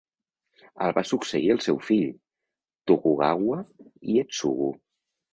[0.85, 2.07] El va succeir el seu fill,
[2.91, 3.59] Tokugawa
[4.15, 4.71] Ietsugu.